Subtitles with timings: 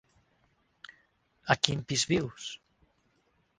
[1.55, 2.51] A quin pis vius?